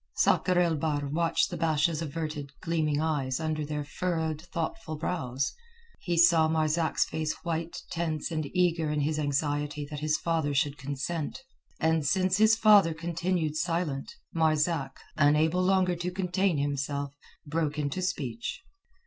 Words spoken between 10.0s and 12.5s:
father should consent. And since